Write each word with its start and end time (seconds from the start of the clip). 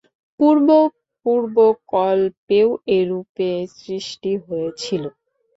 পূর্ব 0.39 0.67
পূর্ব 1.25 1.55
কল্পেও 1.91 2.69
এরূপে 2.97 3.49
সৃষ্টি 3.77 4.31
হয়েছিল। 4.45 5.03